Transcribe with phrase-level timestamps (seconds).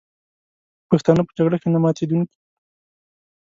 [0.89, 2.43] پښتانه په جګړه کې نه ماتېدونکي دي.